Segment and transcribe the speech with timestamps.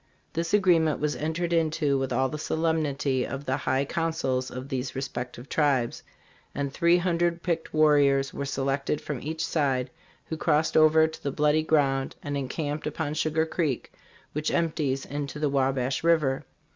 [0.33, 4.95] This agreement was entered into with all the solemnity of the high councils of these
[4.95, 6.01] respective tribes,
[6.55, 9.91] and three hun dred picked warriors were selected from each side,
[10.25, 13.93] who crossed over to the bloody ground and encamped upon Sugar Creek,
[14.33, 16.45] which empties into the Wa bash river.